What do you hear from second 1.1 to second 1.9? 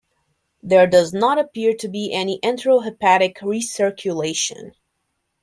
not appear to